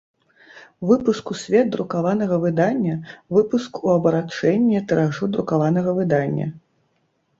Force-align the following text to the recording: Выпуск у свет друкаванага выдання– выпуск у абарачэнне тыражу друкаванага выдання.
Выпуск 0.91 1.31
у 1.33 1.37
свет 1.41 1.67
друкаванага 1.75 2.39
выдання– 2.45 2.95
выпуск 3.39 3.73
у 3.91 3.95
абарачэнне 3.99 4.79
тыражу 4.93 5.25
друкаванага 5.37 5.91
выдання. 6.03 6.47